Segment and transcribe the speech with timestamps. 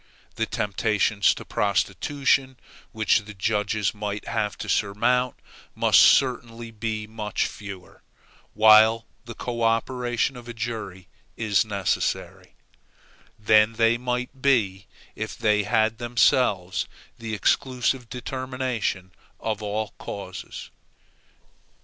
[0.33, 2.57] The temptations to prostitution
[2.91, 5.35] which the judges might have to surmount,
[5.75, 8.01] must certainly be much fewer,
[8.55, 12.55] while the co operation of a jury is necessary,
[13.37, 16.87] than they might be, if they had themselves
[17.19, 20.71] the exclusive determination of all causes.